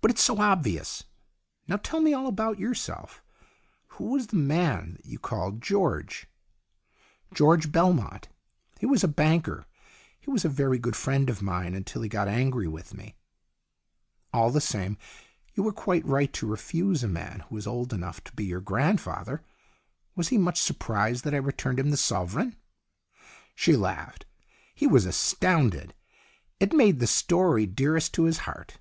[0.00, 1.04] "But it's so obvious.
[1.68, 3.22] Now tell me all about yourself.
[3.90, 6.26] Who was the man that you called George?""
[7.32, 8.26] George Belmont.
[8.80, 9.66] He was a banker.
[10.18, 13.14] He was a very good friend of mine, until he got angry with me.""
[14.34, 14.98] All the same,
[15.54, 18.60] you were quite right to refuse a man who was old enough to be your
[18.60, 19.44] grandfather.
[20.16, 22.56] Was he much surprised that I returned him the sovereign?"
[23.54, 24.26] She laughed.
[24.74, 25.94] "He was astounded.
[26.58, 28.80] It made the story dearest to his heart.